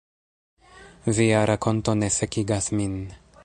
[1.17, 2.97] “Via rakonto ne sekigas min.”